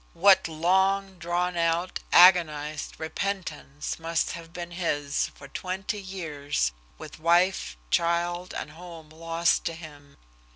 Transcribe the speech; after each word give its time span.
What 0.15 0.47
long 0.47 1.19
drawn 1.19 1.55
out, 1.55 1.99
agonized 2.11 2.95
repentance 2.99 3.99
must 3.99 4.31
have 4.31 4.51
been 4.51 4.71
his 4.71 5.27
for 5.35 5.47
twenty 5.47 6.01
years 6.01 6.71
with 6.97 7.19
wife, 7.19 7.77
child 7.91 8.51
and 8.51 8.71
home 8.71 9.11
lost 9.11 9.63
to 9.65 9.75
him! 9.75 10.17